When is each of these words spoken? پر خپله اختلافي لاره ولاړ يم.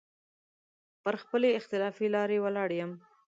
پر 1.03 1.15
خپله 1.21 1.47
اختلافي 1.59 2.07
لاره 2.15 2.37
ولاړ 2.41 2.69
يم. 2.81 2.91